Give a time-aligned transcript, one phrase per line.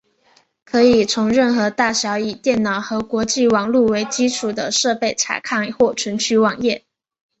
[0.65, 6.83] 可以从任何大小以电脑和网际网路为基础的设备查看或存取网页。